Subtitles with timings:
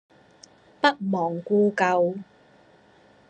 [0.81, 2.17] 不忘故舊